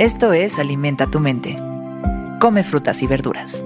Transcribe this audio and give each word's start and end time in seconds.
Esto 0.00 0.32
es 0.32 0.58
Alimenta 0.58 1.08
tu 1.08 1.20
mente. 1.20 1.58
Come 2.40 2.64
frutas 2.64 3.02
y 3.02 3.06
verduras. 3.06 3.62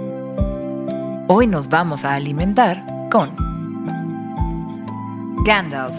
Hoy 1.29 1.47
nos 1.47 1.69
vamos 1.69 2.05
a 2.05 2.16
alimentar 2.16 2.84
con 3.09 3.37
Gandalf. 5.45 5.95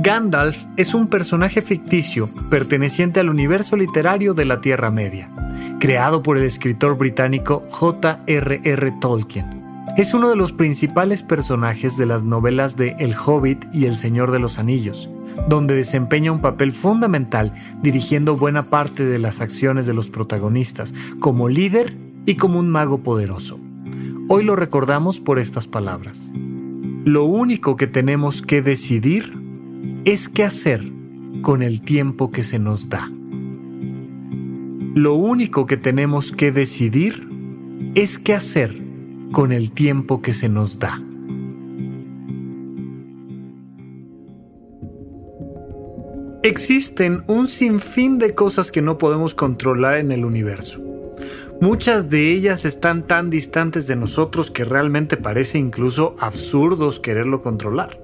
Gandalf 0.00 0.64
es 0.76 0.94
un 0.94 1.08
personaje 1.08 1.60
ficticio 1.60 2.28
perteneciente 2.50 3.18
al 3.18 3.28
universo 3.28 3.76
literario 3.76 4.34
de 4.34 4.44
la 4.44 4.60
Tierra 4.60 4.92
Media, 4.92 5.28
creado 5.80 6.22
por 6.22 6.38
el 6.38 6.44
escritor 6.44 6.96
británico 6.96 7.64
J.R.R. 7.68 8.92
Tolkien. 9.00 9.63
Es 9.96 10.12
uno 10.12 10.28
de 10.28 10.34
los 10.34 10.50
principales 10.50 11.22
personajes 11.22 11.96
de 11.96 12.04
las 12.04 12.24
novelas 12.24 12.76
de 12.76 12.96
El 12.98 13.14
Hobbit 13.14 13.64
y 13.72 13.84
El 13.84 13.94
Señor 13.94 14.32
de 14.32 14.40
los 14.40 14.58
Anillos, 14.58 15.08
donde 15.48 15.76
desempeña 15.76 16.32
un 16.32 16.40
papel 16.40 16.72
fundamental 16.72 17.52
dirigiendo 17.80 18.36
buena 18.36 18.64
parte 18.64 19.04
de 19.04 19.20
las 19.20 19.40
acciones 19.40 19.86
de 19.86 19.94
los 19.94 20.10
protagonistas, 20.10 20.92
como 21.20 21.48
líder 21.48 21.96
y 22.26 22.34
como 22.34 22.58
un 22.58 22.70
mago 22.70 23.04
poderoso. 23.04 23.60
Hoy 24.28 24.42
lo 24.42 24.56
recordamos 24.56 25.20
por 25.20 25.38
estas 25.38 25.68
palabras. 25.68 26.32
Lo 27.04 27.24
único 27.26 27.76
que 27.76 27.86
tenemos 27.86 28.42
que 28.42 28.62
decidir 28.62 29.32
es 30.04 30.28
qué 30.28 30.42
hacer 30.42 30.90
con 31.42 31.62
el 31.62 31.82
tiempo 31.82 32.32
que 32.32 32.42
se 32.42 32.58
nos 32.58 32.88
da. 32.88 33.12
Lo 34.96 35.14
único 35.14 35.66
que 35.66 35.76
tenemos 35.76 36.32
que 36.32 36.50
decidir 36.50 37.28
es 37.94 38.18
qué 38.18 38.34
hacer 38.34 38.83
con 39.34 39.50
el 39.50 39.72
tiempo 39.72 40.22
que 40.22 40.32
se 40.32 40.48
nos 40.48 40.78
da. 40.78 41.02
Existen 46.44 47.24
un 47.26 47.48
sinfín 47.48 48.20
de 48.20 48.34
cosas 48.34 48.70
que 48.70 48.80
no 48.80 48.96
podemos 48.96 49.34
controlar 49.34 49.98
en 49.98 50.12
el 50.12 50.24
universo. 50.24 50.80
Muchas 51.60 52.10
de 52.10 52.30
ellas 52.30 52.64
están 52.64 53.08
tan 53.08 53.28
distantes 53.28 53.88
de 53.88 53.96
nosotros 53.96 54.52
que 54.52 54.64
realmente 54.64 55.16
parece 55.16 55.58
incluso 55.58 56.14
absurdos 56.20 57.00
quererlo 57.00 57.42
controlar. 57.42 57.98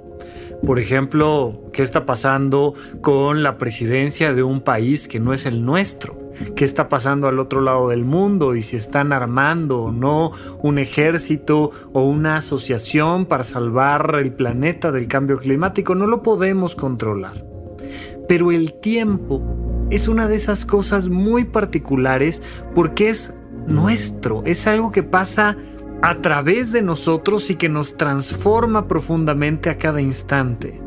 Por 0.65 0.79
ejemplo, 0.79 1.70
¿qué 1.73 1.83
está 1.83 2.06
pasando 2.06 2.75
con 3.01 3.43
la 3.43 3.59
presidencia 3.59 4.33
de 4.33 4.43
un 4.43 4.61
país 4.61 5.09
que 5.09 5.20
no 5.20 5.33
es 5.33 5.47
el 5.47 5.65
nuestro? 5.65 6.19
¿Qué 6.55 6.65
está 6.65 6.89
pasando 6.89 7.29
al 7.29 7.39
otro 7.39 7.61
lado 7.61 7.89
del 7.89 8.05
mundo? 8.05 8.55
Y 8.55 8.62
si 8.62 8.77
están 8.77 9.12
armando 9.12 9.83
o 9.84 9.92
no 9.92 10.33
un 10.62 10.79
ejército 10.79 11.70
o 11.92 12.03
una 12.03 12.37
asociación 12.37 13.27
para 13.27 13.45
salvar 13.45 14.17
el 14.19 14.33
planeta 14.33 14.92
del 14.92 15.09
cambio 15.09 15.39
climático, 15.39 15.95
no 15.95 16.07
lo 16.07 16.23
podemos 16.23 16.77
controlar. 16.77 17.45
Pero 18.29 18.53
el 18.53 18.75
tiempo 18.75 19.42
es 19.91 20.09
una 20.09 20.29
de 20.29 20.37
esas 20.37 20.64
cosas 20.64 21.09
muy 21.09 21.45
particulares 21.45 22.42
porque 22.75 23.09
es 23.09 23.35
nuestro, 23.67 24.42
es 24.45 24.67
algo 24.67 24.92
que 24.92 25.03
pasa 25.03 25.57
a 26.02 26.20
través 26.20 26.72
de 26.72 26.83
nosotros 26.83 27.50
y 27.50 27.56
que 27.56 27.68
nos 27.68 27.96
transforma 27.96 28.88
profundamente 28.88 29.70
a 29.70 29.78
cada 29.78 30.00
instante. 30.00 30.80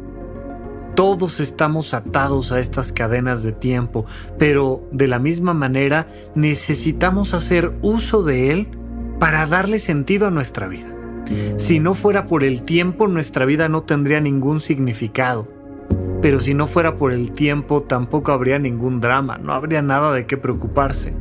Todos 0.95 1.39
estamos 1.39 1.93
atados 1.93 2.51
a 2.51 2.59
estas 2.59 2.91
cadenas 2.91 3.41
de 3.41 3.51
tiempo, 3.51 4.05
pero 4.37 4.87
de 4.91 5.07
la 5.07 5.19
misma 5.19 5.53
manera 5.53 6.07
necesitamos 6.35 7.33
hacer 7.33 7.73
uso 7.81 8.23
de 8.23 8.51
él 8.51 8.67
para 9.19 9.45
darle 9.47 9.79
sentido 9.79 10.27
a 10.27 10.31
nuestra 10.31 10.67
vida. 10.67 10.89
Si 11.57 11.79
no 11.79 11.93
fuera 11.93 12.25
por 12.25 12.43
el 12.43 12.61
tiempo, 12.61 13.07
nuestra 13.07 13.45
vida 13.45 13.69
no 13.69 13.83
tendría 13.83 14.19
ningún 14.19 14.59
significado. 14.59 15.47
Pero 16.21 16.39
si 16.39 16.53
no 16.53 16.67
fuera 16.67 16.95
por 16.95 17.11
el 17.11 17.31
tiempo, 17.31 17.83
tampoco 17.83 18.31
habría 18.31 18.59
ningún 18.59 19.01
drama, 19.01 19.37
no 19.37 19.53
habría 19.53 19.81
nada 19.81 20.13
de 20.13 20.25
qué 20.25 20.37
preocuparse. 20.37 21.13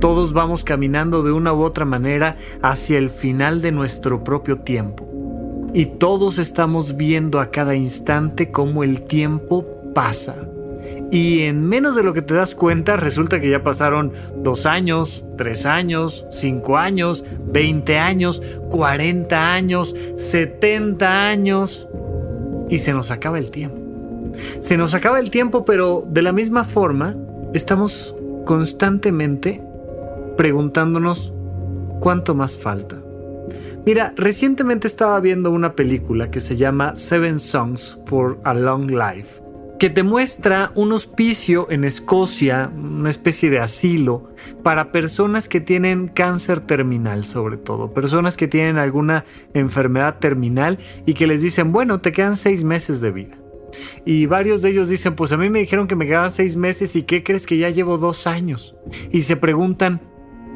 Todos 0.00 0.32
vamos 0.32 0.64
caminando 0.64 1.22
de 1.22 1.32
una 1.32 1.52
u 1.52 1.62
otra 1.62 1.84
manera 1.84 2.36
hacia 2.62 2.98
el 2.98 3.10
final 3.10 3.62
de 3.62 3.72
nuestro 3.72 4.24
propio 4.24 4.58
tiempo. 4.58 5.08
Y 5.74 5.86
todos 5.86 6.38
estamos 6.38 6.96
viendo 6.96 7.40
a 7.40 7.50
cada 7.50 7.74
instante 7.74 8.50
cómo 8.50 8.82
el 8.82 9.02
tiempo 9.02 9.66
pasa. 9.94 10.36
Y 11.10 11.42
en 11.42 11.64
menos 11.64 11.94
de 11.94 12.02
lo 12.02 12.12
que 12.12 12.22
te 12.22 12.34
das 12.34 12.54
cuenta, 12.54 12.96
resulta 12.96 13.40
que 13.40 13.50
ya 13.50 13.62
pasaron 13.62 14.12
dos 14.42 14.66
años, 14.66 15.24
tres 15.36 15.66
años, 15.66 16.26
cinco 16.30 16.76
años, 16.76 17.24
veinte 17.46 17.98
años, 17.98 18.42
cuarenta 18.70 19.52
años, 19.52 19.94
setenta 20.16 21.28
años. 21.28 21.88
Y 22.68 22.78
se 22.78 22.92
nos 22.92 23.10
acaba 23.10 23.38
el 23.38 23.50
tiempo. 23.50 23.80
Se 24.60 24.76
nos 24.76 24.94
acaba 24.94 25.20
el 25.20 25.30
tiempo, 25.30 25.64
pero 25.64 26.04
de 26.08 26.22
la 26.22 26.32
misma 26.32 26.64
forma, 26.64 27.14
estamos 27.54 28.14
constantemente 28.46 29.60
preguntándonos 30.38 31.34
cuánto 32.00 32.34
más 32.34 32.56
falta. 32.56 32.96
Mira, 33.84 34.14
recientemente 34.16 34.86
estaba 34.86 35.20
viendo 35.20 35.50
una 35.50 35.74
película 35.74 36.30
que 36.30 36.40
se 36.40 36.56
llama 36.56 36.96
Seven 36.96 37.38
Songs 37.38 37.98
for 38.06 38.40
a 38.44 38.54
Long 38.54 38.90
Life, 38.90 39.42
que 39.78 39.90
te 39.90 40.02
muestra 40.02 40.72
un 40.74 40.92
hospicio 40.92 41.70
en 41.70 41.84
Escocia, 41.84 42.70
una 42.74 43.10
especie 43.10 43.50
de 43.50 43.60
asilo, 43.60 44.32
para 44.62 44.90
personas 44.90 45.48
que 45.48 45.60
tienen 45.60 46.08
cáncer 46.08 46.60
terminal 46.60 47.24
sobre 47.24 47.58
todo, 47.58 47.92
personas 47.92 48.36
que 48.36 48.48
tienen 48.48 48.78
alguna 48.78 49.24
enfermedad 49.54 50.18
terminal 50.18 50.78
y 51.04 51.14
que 51.14 51.26
les 51.26 51.42
dicen, 51.42 51.72
bueno, 51.72 52.00
te 52.00 52.12
quedan 52.12 52.36
seis 52.36 52.64
meses 52.64 53.00
de 53.00 53.10
vida. 53.10 53.36
Y 54.04 54.26
varios 54.26 54.62
de 54.62 54.70
ellos 54.70 54.88
dicen, 54.88 55.14
pues 55.14 55.32
a 55.32 55.36
mí 55.36 55.50
me 55.50 55.60
dijeron 55.60 55.88
que 55.88 55.96
me 55.96 56.06
quedaban 56.06 56.30
seis 56.30 56.56
meses 56.56 56.96
y 56.96 57.02
¿qué 57.02 57.22
crees 57.22 57.46
que 57.46 57.58
ya 57.58 57.70
llevo 57.70 57.98
dos 57.98 58.26
años? 58.26 58.76
Y 59.10 59.22
se 59.22 59.36
preguntan, 59.36 60.00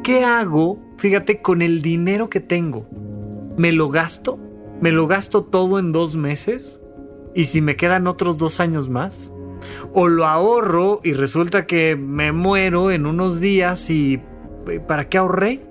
¿qué 0.03 0.25
hago, 0.25 0.78
fíjate, 0.98 1.42
con 1.42 1.62
el 1.62 1.82
dinero 1.82 2.31
que 2.31 2.41
tengo? 2.41 2.86
¿Me 3.56 3.72
lo 3.72 3.88
gasto? 3.88 4.38
¿Me 4.81 4.92
lo 4.92 5.06
gasto 5.06 5.44
todo 5.44 5.78
en 5.78 5.92
dos 5.92 6.16
meses? 6.16 6.81
¿Y 7.34 7.44
si 7.44 7.60
me 7.60 7.76
quedan 7.76 8.06
otros 8.06 8.38
dos 8.38 8.60
años 8.60 8.88
más? 8.88 9.32
¿O 9.92 10.08
lo 10.08 10.26
ahorro 10.26 11.00
y 11.04 11.12
resulta 11.12 11.66
que 11.66 11.97
me 11.97 12.32
muero 12.32 12.91
en 12.91 13.06
unos 13.06 13.41
días 13.41 13.91
y 13.91 14.20
¿para 14.88 15.08
qué 15.08 15.19
ahorré? 15.19 15.69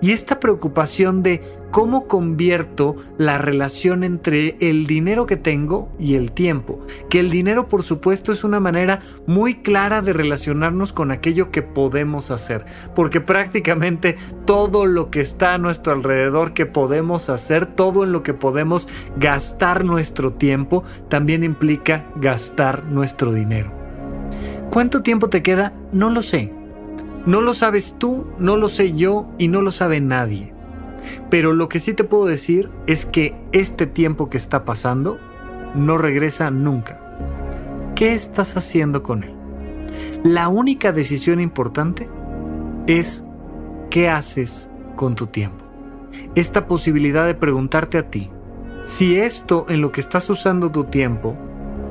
Y 0.00 0.12
esta 0.12 0.40
preocupación 0.40 1.22
de 1.22 1.42
cómo 1.70 2.06
convierto 2.06 2.96
la 3.18 3.38
relación 3.38 4.04
entre 4.04 4.56
el 4.60 4.86
dinero 4.86 5.26
que 5.26 5.36
tengo 5.36 5.90
y 5.98 6.14
el 6.14 6.32
tiempo. 6.32 6.80
Que 7.10 7.20
el 7.20 7.30
dinero, 7.30 7.68
por 7.68 7.82
supuesto, 7.82 8.32
es 8.32 8.44
una 8.44 8.60
manera 8.60 9.00
muy 9.26 9.56
clara 9.56 10.02
de 10.02 10.12
relacionarnos 10.12 10.92
con 10.92 11.10
aquello 11.10 11.50
que 11.50 11.62
podemos 11.62 12.30
hacer. 12.30 12.64
Porque 12.94 13.20
prácticamente 13.20 14.16
todo 14.44 14.86
lo 14.86 15.10
que 15.10 15.20
está 15.20 15.54
a 15.54 15.58
nuestro 15.58 15.92
alrededor 15.92 16.54
que 16.54 16.66
podemos 16.66 17.28
hacer, 17.28 17.66
todo 17.66 18.04
en 18.04 18.12
lo 18.12 18.22
que 18.22 18.34
podemos 18.34 18.88
gastar 19.16 19.84
nuestro 19.84 20.32
tiempo, 20.32 20.84
también 21.08 21.44
implica 21.44 22.06
gastar 22.16 22.84
nuestro 22.84 23.32
dinero. 23.32 23.72
¿Cuánto 24.70 25.02
tiempo 25.02 25.28
te 25.28 25.42
queda? 25.42 25.72
No 25.92 26.10
lo 26.10 26.22
sé. 26.22 26.57
No 27.28 27.42
lo 27.42 27.52
sabes 27.52 27.94
tú, 27.98 28.24
no 28.38 28.56
lo 28.56 28.70
sé 28.70 28.94
yo 28.94 29.28
y 29.36 29.48
no 29.48 29.60
lo 29.60 29.70
sabe 29.70 30.00
nadie. 30.00 30.54
Pero 31.28 31.52
lo 31.52 31.68
que 31.68 31.78
sí 31.78 31.92
te 31.92 32.02
puedo 32.02 32.24
decir 32.24 32.70
es 32.86 33.04
que 33.04 33.36
este 33.52 33.86
tiempo 33.86 34.30
que 34.30 34.38
está 34.38 34.64
pasando 34.64 35.18
no 35.74 35.98
regresa 35.98 36.50
nunca. 36.50 36.98
¿Qué 37.94 38.14
estás 38.14 38.56
haciendo 38.56 39.02
con 39.02 39.24
él? 39.24 39.34
La 40.24 40.48
única 40.48 40.90
decisión 40.90 41.38
importante 41.38 42.08
es 42.86 43.22
qué 43.90 44.08
haces 44.08 44.66
con 44.96 45.14
tu 45.14 45.26
tiempo. 45.26 45.66
Esta 46.34 46.66
posibilidad 46.66 47.26
de 47.26 47.34
preguntarte 47.34 47.98
a 47.98 48.08
ti 48.08 48.30
si 48.84 49.18
esto 49.18 49.66
en 49.68 49.82
lo 49.82 49.92
que 49.92 50.00
estás 50.00 50.30
usando 50.30 50.70
tu 50.70 50.84
tiempo 50.84 51.36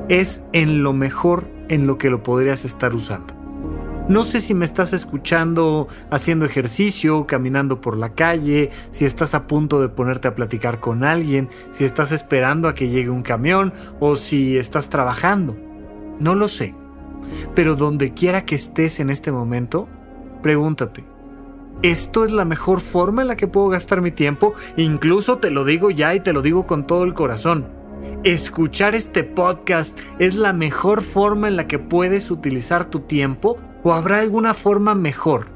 es 0.08 0.42
en 0.52 0.82
lo 0.82 0.92
mejor 0.94 1.46
en 1.68 1.86
lo 1.86 1.96
que 1.96 2.10
lo 2.10 2.24
podrías 2.24 2.64
estar 2.64 2.92
usando. 2.92 3.37
No 4.08 4.24
sé 4.24 4.40
si 4.40 4.54
me 4.54 4.64
estás 4.64 4.94
escuchando 4.94 5.86
haciendo 6.10 6.46
ejercicio, 6.46 7.26
caminando 7.26 7.82
por 7.82 7.94
la 7.94 8.14
calle, 8.14 8.70
si 8.90 9.04
estás 9.04 9.34
a 9.34 9.46
punto 9.46 9.82
de 9.82 9.90
ponerte 9.90 10.28
a 10.28 10.34
platicar 10.34 10.80
con 10.80 11.04
alguien, 11.04 11.50
si 11.68 11.84
estás 11.84 12.10
esperando 12.10 12.68
a 12.68 12.74
que 12.74 12.88
llegue 12.88 13.10
un 13.10 13.22
camión 13.22 13.74
o 14.00 14.16
si 14.16 14.56
estás 14.56 14.88
trabajando. 14.88 15.58
No 16.20 16.34
lo 16.34 16.48
sé. 16.48 16.74
Pero 17.54 17.76
donde 17.76 18.14
quiera 18.14 18.46
que 18.46 18.54
estés 18.54 18.98
en 18.98 19.10
este 19.10 19.30
momento, 19.30 19.88
pregúntate, 20.42 21.04
¿esto 21.82 22.24
es 22.24 22.32
la 22.32 22.46
mejor 22.46 22.80
forma 22.80 23.20
en 23.20 23.28
la 23.28 23.36
que 23.36 23.46
puedo 23.46 23.68
gastar 23.68 24.00
mi 24.00 24.10
tiempo? 24.10 24.54
Incluso 24.78 25.36
te 25.36 25.50
lo 25.50 25.66
digo 25.66 25.90
ya 25.90 26.14
y 26.14 26.20
te 26.20 26.32
lo 26.32 26.40
digo 26.40 26.66
con 26.66 26.86
todo 26.86 27.04
el 27.04 27.12
corazón. 27.12 27.66
¿Escuchar 28.24 28.94
este 28.94 29.22
podcast 29.22 29.98
es 30.18 30.34
la 30.34 30.54
mejor 30.54 31.02
forma 31.02 31.46
en 31.46 31.56
la 31.56 31.66
que 31.66 31.78
puedes 31.78 32.30
utilizar 32.30 32.86
tu 32.86 33.00
tiempo 33.00 33.58
o 33.88 33.94
habrá 33.94 34.18
alguna 34.18 34.52
forma 34.52 34.94
mejor? 34.94 35.46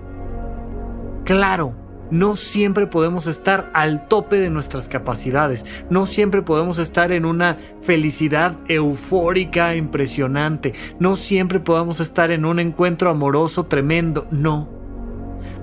Claro, 1.24 1.74
no 2.10 2.34
siempre 2.34 2.86
podemos 2.86 3.26
estar 3.26 3.70
al 3.74 4.08
tope 4.08 4.40
de 4.40 4.48
nuestras 4.48 4.88
capacidades, 4.88 5.66
no 5.90 6.06
siempre 6.06 6.40
podemos 6.40 6.78
estar 6.78 7.12
en 7.12 7.26
una 7.26 7.58
felicidad 7.82 8.56
eufórica 8.68 9.74
impresionante, 9.74 10.72
no 10.98 11.14
siempre 11.16 11.60
podemos 11.60 12.00
estar 12.00 12.30
en 12.30 12.46
un 12.46 12.58
encuentro 12.58 13.10
amoroso 13.10 13.64
tremendo, 13.66 14.26
no. 14.30 14.66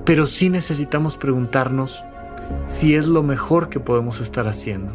Pero 0.05 0.27
sí 0.27 0.49
necesitamos 0.49 1.17
preguntarnos 1.17 2.03
si 2.67 2.93
es 2.93 3.07
lo 3.07 3.23
mejor 3.23 3.69
que 3.69 3.79
podemos 3.79 4.19
estar 4.21 4.47
haciendo. 4.47 4.93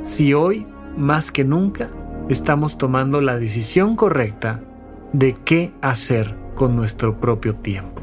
Si 0.00 0.32
hoy, 0.32 0.66
más 0.96 1.30
que 1.30 1.44
nunca, 1.44 1.90
estamos 2.30 2.78
tomando 2.78 3.20
la 3.20 3.36
decisión 3.36 3.94
correcta 3.94 4.60
de 5.12 5.36
qué 5.44 5.72
hacer 5.82 6.34
con 6.60 6.76
nuestro 6.76 7.18
propio 7.18 7.56
tiempo. 7.56 8.02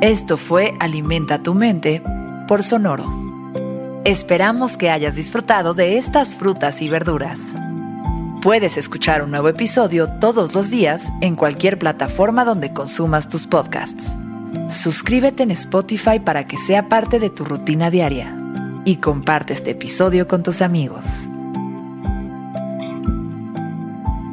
Esto 0.00 0.36
fue 0.36 0.74
Alimenta 0.80 1.44
tu 1.44 1.54
mente 1.54 2.02
por 2.48 2.64
Sonoro. 2.64 3.06
Esperamos 4.04 4.76
que 4.76 4.90
hayas 4.90 5.14
disfrutado 5.14 5.72
de 5.72 5.96
estas 5.96 6.34
frutas 6.34 6.82
y 6.82 6.88
verduras. 6.88 7.54
Puedes 8.42 8.76
escuchar 8.76 9.22
un 9.22 9.30
nuevo 9.30 9.46
episodio 9.48 10.08
todos 10.18 10.52
los 10.52 10.68
días 10.68 11.12
en 11.20 11.36
cualquier 11.36 11.78
plataforma 11.78 12.44
donde 12.44 12.72
consumas 12.72 13.28
tus 13.28 13.46
podcasts. 13.46 14.18
Suscríbete 14.74 15.44
en 15.44 15.52
Spotify 15.52 16.18
para 16.18 16.48
que 16.48 16.56
sea 16.56 16.88
parte 16.88 17.20
de 17.20 17.30
tu 17.30 17.44
rutina 17.44 17.90
diaria 17.90 18.36
y 18.84 18.96
comparte 18.96 19.52
este 19.52 19.70
episodio 19.70 20.26
con 20.26 20.42
tus 20.42 20.60
amigos. 20.62 21.06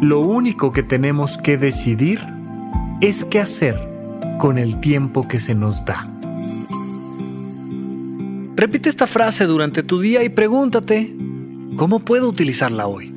Lo 0.02 0.20
único 0.22 0.72
que 0.72 0.82
tenemos 0.82 1.38
que 1.38 1.58
decidir 1.58 2.20
es 3.02 3.24
qué 3.24 3.40
hacer 3.40 3.80
con 4.40 4.58
el 4.58 4.80
tiempo 4.80 5.28
que 5.28 5.40
se 5.40 5.54
nos 5.54 5.86
da. 5.86 6.10
Repite 8.56 8.90
esta 8.90 9.06
frase 9.06 9.46
durante 9.46 9.84
tu 9.84 10.00
día 10.00 10.24
y 10.24 10.30
pregúntate, 10.30 11.16
¿cómo 11.78 12.00
puedo 12.00 12.28
utilizarla 12.28 12.88
hoy? 12.88 13.16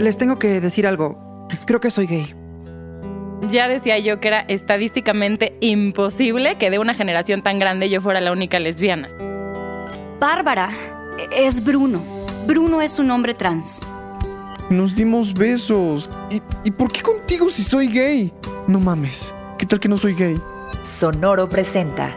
Les 0.00 0.16
tengo 0.16 0.38
que 0.38 0.60
decir 0.60 0.86
algo. 0.86 1.46
Creo 1.66 1.80
que 1.80 1.90
soy 1.90 2.06
gay. 2.06 2.34
Ya 3.48 3.68
decía 3.68 3.98
yo 3.98 4.20
que 4.20 4.28
era 4.28 4.40
estadísticamente 4.40 5.56
imposible 5.60 6.56
que 6.56 6.70
de 6.70 6.78
una 6.78 6.94
generación 6.94 7.42
tan 7.42 7.58
grande 7.58 7.90
yo 7.90 8.00
fuera 8.00 8.20
la 8.20 8.32
única 8.32 8.58
lesbiana. 8.58 9.08
Bárbara, 10.18 10.70
es 11.36 11.62
Bruno. 11.62 12.02
Bruno 12.46 12.80
es 12.80 12.98
un 12.98 13.10
hombre 13.10 13.34
trans. 13.34 13.86
Nos 14.70 14.94
dimos 14.94 15.34
besos. 15.34 16.08
¿Y, 16.30 16.40
¿Y 16.64 16.70
por 16.70 16.90
qué 16.90 17.02
contigo 17.02 17.50
si 17.50 17.62
soy 17.62 17.88
gay? 17.88 18.32
No 18.66 18.80
mames. 18.80 19.32
¿Qué 19.58 19.66
tal 19.66 19.78
que 19.78 19.88
no 19.88 19.98
soy 19.98 20.14
gay? 20.14 20.40
Sonoro 20.82 21.48
presenta 21.48 22.16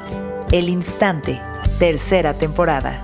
El 0.52 0.70
Instante, 0.70 1.42
tercera 1.80 2.38
temporada. 2.38 3.04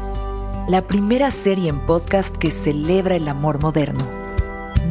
La 0.70 0.88
primera 0.88 1.30
serie 1.32 1.70
en 1.70 1.80
podcast 1.82 2.36
que 2.38 2.52
celebra 2.52 3.16
el 3.16 3.28
amor 3.28 3.62
moderno. 3.62 4.23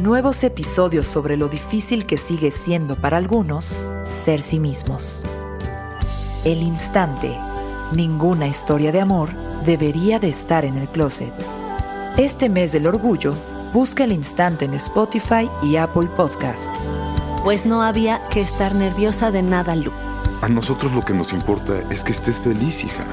Nuevos 0.01 0.43
episodios 0.43 1.05
sobre 1.07 1.37
lo 1.37 1.47
difícil 1.47 2.05
que 2.05 2.17
sigue 2.17 2.49
siendo 2.51 2.95
para 2.95 3.17
algunos 3.17 3.79
ser 4.05 4.41
sí 4.41 4.59
mismos. 4.59 5.23
El 6.43 6.61
Instante. 6.61 7.37
Ninguna 7.93 8.47
historia 8.47 8.91
de 8.91 9.01
amor 9.01 9.29
debería 9.65 10.19
de 10.19 10.29
estar 10.29 10.65
en 10.65 10.77
el 10.77 10.87
closet. 10.87 11.31
Este 12.17 12.49
mes 12.49 12.71
del 12.71 12.87
orgullo, 12.87 13.35
busca 13.71 14.03
el 14.03 14.11
instante 14.11 14.65
en 14.65 14.73
Spotify 14.73 15.49
y 15.61 15.75
Apple 15.75 16.09
Podcasts. 16.17 16.89
Pues 17.43 17.65
no 17.65 17.83
había 17.83 18.19
que 18.29 18.41
estar 18.41 18.73
nerviosa 18.73 19.31
de 19.31 19.43
nada, 19.43 19.75
Lu. 19.75 19.91
A 20.41 20.49
nosotros 20.49 20.91
lo 20.91 21.05
que 21.05 21.13
nos 21.13 21.33
importa 21.33 21.73
es 21.91 22.03
que 22.03 22.11
estés 22.11 22.39
feliz, 22.39 22.83
hija. 22.83 23.05